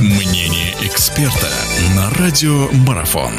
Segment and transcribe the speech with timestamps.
[0.00, 1.48] Мнение эксперта
[1.96, 3.32] на радио Марафон.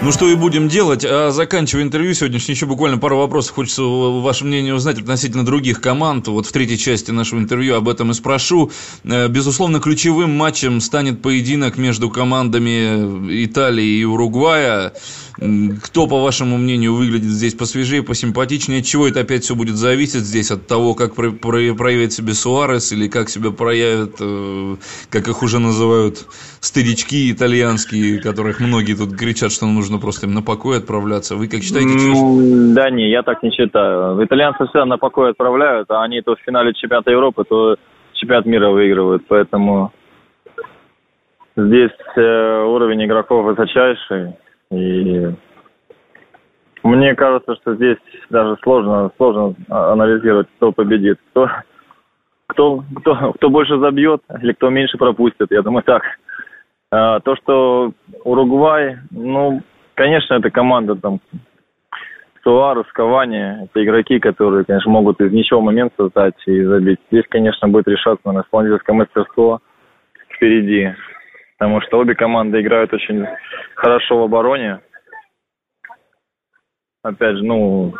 [0.00, 1.04] Ну что и будем делать.
[1.04, 3.56] А заканчивая интервью сегодняшнее, еще буквально пару вопросов.
[3.56, 6.28] Хочется ваше мнение узнать относительно других команд.
[6.28, 8.70] Вот в третьей части нашего интервью об этом и спрошу.
[9.04, 14.94] Э, безусловно, ключевым матчем станет поединок между командами Италии и Уругвая.
[15.38, 18.80] Кто, по вашему мнению, выглядит здесь посвежее, посимпатичнее?
[18.80, 20.50] От чего это опять все будет зависеть здесь?
[20.50, 24.76] От того, как проявит себя Суарес или как себя проявят, э,
[25.10, 26.24] как их уже называют,
[26.60, 31.36] старички итальянские, которых многие тут кричат, что нужно просто им на покой отправляться.
[31.36, 31.90] Вы как считаете?
[31.90, 34.24] Mm, да не, я так не считаю.
[34.24, 37.76] Итальянцы всегда на покой отправляют, а они то в финале чемпионата Европы, то
[38.14, 39.24] чемпионат мира выигрывают.
[39.28, 39.92] Поэтому
[41.56, 44.32] здесь э, уровень игроков высочайший.
[44.70, 45.32] И
[46.82, 47.98] мне кажется, что здесь
[48.30, 51.48] даже сложно, сложно анализировать, кто победит, кто,
[52.46, 55.50] кто, кто, кто больше забьет или кто меньше пропустит.
[55.50, 56.02] Я думаю, так.
[56.90, 57.92] А, то, что
[58.24, 59.62] Уругвай, ну,
[59.94, 61.20] конечно, это команда там
[62.42, 67.00] Суарес, Кавани, это игроки, которые, конечно, могут из ничего момент создать и забить.
[67.10, 69.60] Здесь, конечно, будет решаться на исполнительское мастерство
[70.28, 70.94] впереди
[71.58, 73.26] потому что обе команды играют очень
[73.74, 74.80] хорошо в обороне.
[77.02, 77.94] Опять же, ну,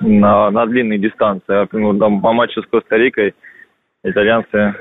[0.00, 1.68] на, на длинной дистанции.
[1.72, 3.34] Ну, там, по матчу с Коста-Рикой
[4.02, 4.74] итальянцы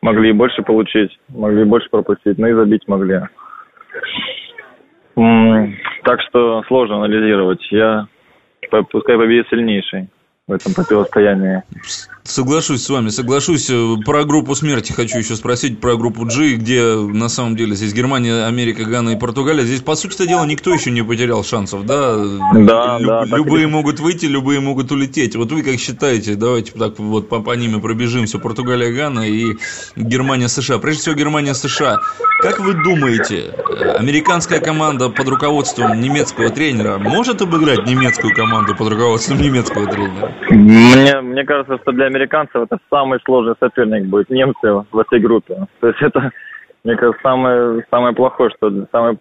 [0.00, 3.22] могли больше получить, могли больше пропустить, но и забить могли.
[6.04, 7.66] Так что сложно анализировать.
[7.70, 8.06] Я
[8.90, 10.08] пускай победит сильнейший
[10.46, 11.62] в этом противостоянии.
[12.22, 13.70] Соглашусь с вами, соглашусь.
[14.04, 18.46] Про группу смерти хочу еще спросить, про группу G, где на самом деле здесь Германия,
[18.46, 19.64] Америка, Гана и Португалия.
[19.64, 22.16] Здесь, по сути дела, никто еще не потерял шансов, да?
[22.54, 23.24] Да, Люб, да.
[23.24, 25.34] Любые могут выйти, любые могут улететь.
[25.36, 28.38] Вот вы как считаете, давайте так вот по, по ним и пробежимся.
[28.38, 29.54] Португалия, Гана и
[29.96, 30.78] Германия, США.
[30.78, 31.98] Прежде всего, Германия, США.
[32.40, 33.54] Как вы думаете,
[33.98, 40.33] американская команда под руководством немецкого тренера может обыграть немецкую команду под руководством немецкого тренера?
[40.50, 45.66] Мне, мне кажется, что для американцев это самый сложный соперник будет немцы в этой группе.
[45.80, 46.30] То есть это,
[46.84, 49.18] мне кажется, самое, самое плохое, что самое,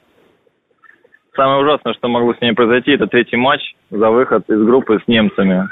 [1.36, 5.08] самое ужасное, что могло с ними произойти, это третий матч за выход из группы с
[5.08, 5.70] немцами.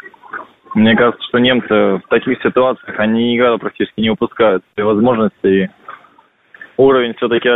[0.74, 5.48] Мне кажется, что немцы в таких ситуациях, они никогда практически не упускают свои возможности.
[5.48, 5.70] И
[6.78, 7.50] уровень все-таки,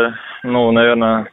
[0.44, 1.29] ну, наверное,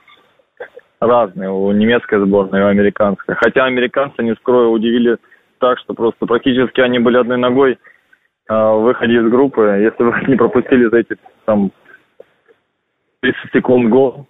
[1.01, 3.35] разный у немецкой сборной и у американской.
[3.35, 5.17] Хотя американцы, не скрою, удивили
[5.63, 7.79] так, что просто практически они были одной ногой
[8.49, 9.63] а, в выходе из группы.
[9.81, 11.71] Если бы не пропустили за эти там
[13.21, 14.27] 30 секунд гол,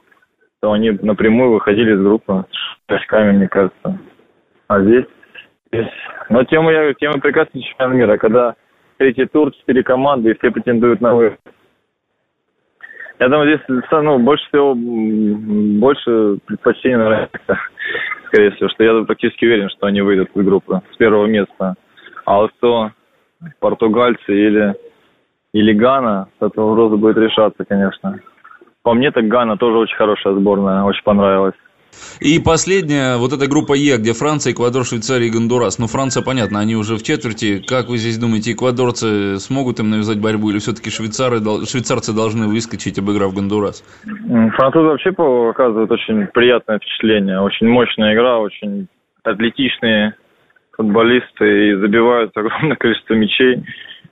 [0.60, 2.44] то они напрямую выходили из группы
[2.86, 3.98] с очками, мне кажется.
[4.68, 5.06] А здесь,
[5.72, 5.88] здесь...
[6.28, 8.54] Но тема, я, тема прекрасный чемпионат мира, когда
[8.98, 11.40] третий тур, четыре команды, и все претендуют на выход.
[13.18, 17.30] Я думаю, здесь ну, больше всего, больше предпочтений, наверное,
[18.32, 21.74] скорее всего, что я практически уверен, что они выйдут из группы с первого места.
[22.24, 22.90] А вот кто
[23.60, 24.74] португальцы или,
[25.52, 28.20] или Гана, этот вопрос будет решаться, конечно.
[28.82, 31.54] По мне, так Гана тоже очень хорошая сборная, очень понравилась.
[32.20, 35.78] И последняя, вот эта группа Е, где Франция, Эквадор, Швейцария и Гондурас.
[35.78, 37.62] Ну, Франция, понятно, они уже в четверти.
[37.66, 42.98] Как вы здесь думаете, эквадорцы смогут им навязать борьбу или все-таки швейцары, швейцарцы должны выскочить,
[42.98, 43.84] обыграв Гондурас?
[44.56, 47.40] Французы вообще оказывают очень приятное впечатление.
[47.40, 48.88] Очень мощная игра, очень
[49.24, 50.14] атлетичные
[50.76, 53.64] футболисты и забивают огромное количество мячей.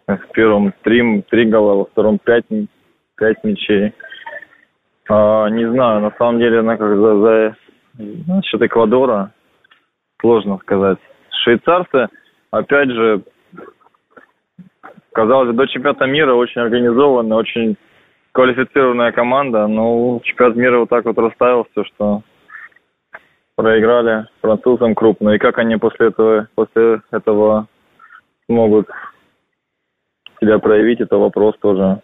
[0.07, 2.45] В первом три, три гола, во втором пять,
[3.17, 3.93] пять мячей.
[5.13, 7.57] А, не знаю, на самом деле, она как за, за
[7.99, 9.33] Насчет Эквадора
[10.21, 10.99] сложно сказать.
[11.43, 12.07] Швейцарцы,
[12.53, 13.23] опять же,
[15.13, 17.77] казалось бы, до чемпионата мира очень организованная, очень
[18.31, 22.23] квалифицированная команда, но чемпионат мира вот так вот расставил все, что
[23.57, 25.31] проиграли французам крупно.
[25.31, 27.67] И как они после этого, после этого
[28.47, 28.87] смогут
[30.41, 32.01] себя проявить, это вопрос тоже.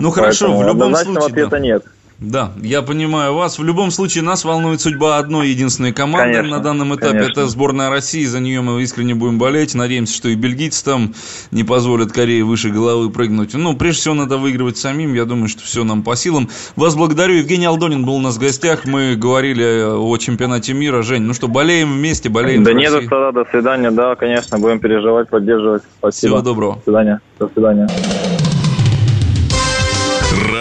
[0.00, 1.26] Ну хорошо, Поэтому в любом случае.
[1.26, 1.58] ответа да.
[1.58, 1.84] нет.
[2.20, 3.60] Да, я понимаю вас.
[3.60, 7.12] В любом случае, нас волнует судьба одной единственной команды конечно, на данном этапе.
[7.12, 7.30] Конечно.
[7.30, 8.24] Это сборная России.
[8.24, 9.76] За нее мы искренне будем болеть.
[9.76, 11.14] Надеемся, что и бельгийцы там
[11.52, 13.54] не позволят Корее выше головы прыгнуть.
[13.54, 15.14] Ну, прежде всего, надо выигрывать самим.
[15.14, 16.48] Я думаю, что все нам по силам.
[16.74, 17.34] Вас благодарю.
[17.34, 18.84] Евгений Алдонин был у нас в гостях.
[18.84, 21.02] Мы говорили о чемпионате мира.
[21.02, 23.92] Жень, ну что, болеем вместе, болеем Да нет, тогда до свидания.
[23.92, 25.84] Да, конечно, будем переживать, поддерживать.
[25.98, 26.30] Спасибо.
[26.30, 26.74] Всего доброго.
[26.74, 27.20] До свидания.
[27.38, 27.86] До свидания.